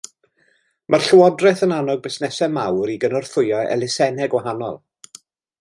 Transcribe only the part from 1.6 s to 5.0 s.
yn annog busnesau mawr i gynorthwyo elusennau gwahanol